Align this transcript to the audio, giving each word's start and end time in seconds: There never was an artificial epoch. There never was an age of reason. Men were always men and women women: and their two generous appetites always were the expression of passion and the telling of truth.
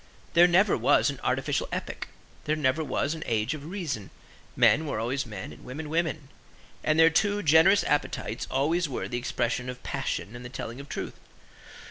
There 0.33 0.47
never 0.47 0.75
was 0.75 1.11
an 1.11 1.19
artificial 1.23 1.67
epoch. 1.71 2.07
There 2.45 2.55
never 2.55 2.83
was 2.83 3.13
an 3.13 3.21
age 3.27 3.53
of 3.53 3.67
reason. 3.69 4.09
Men 4.55 4.87
were 4.87 4.97
always 4.99 5.27
men 5.27 5.53
and 5.53 5.63
women 5.63 5.89
women: 5.89 6.29
and 6.83 6.97
their 6.99 7.11
two 7.11 7.43
generous 7.43 7.83
appetites 7.83 8.47
always 8.49 8.89
were 8.89 9.07
the 9.07 9.19
expression 9.19 9.69
of 9.69 9.83
passion 9.83 10.35
and 10.35 10.43
the 10.43 10.49
telling 10.49 10.79
of 10.79 10.89
truth. 10.89 11.19